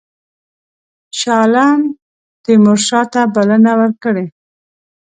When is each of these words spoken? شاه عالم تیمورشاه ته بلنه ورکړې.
شاه 1.19 1.39
عالم 1.41 1.79
تیمورشاه 2.43 3.05
ته 3.13 3.21
بلنه 3.35 3.71
ورکړې. 3.79 4.25